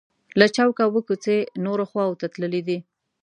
له 0.39 0.45
چوکه 0.55 0.81
اووه 0.85 1.01
کوڅې 1.07 1.37
نورو 1.65 1.83
خواو 1.89 2.19
ته 2.19 2.25
تللي 2.33 2.61
دي. 2.67 2.77